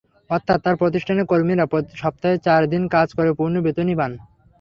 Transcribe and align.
অর্থাৎ 0.31 0.59
তাঁর 0.63 0.75
প্রতিষ্ঠানের 0.77 1.29
কর্মীরা 1.31 1.65
সপ্তাহে 1.95 2.37
চার 2.45 2.61
দিন 2.73 2.83
কাজ 2.95 3.07
করে 3.17 3.31
পূর্ণ 3.33 3.55
বেতনই 3.65 3.95
পান। 3.99 4.11